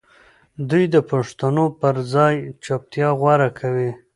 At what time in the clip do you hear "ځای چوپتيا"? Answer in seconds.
2.13-3.07